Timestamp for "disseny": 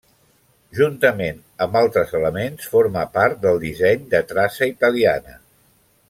3.69-4.09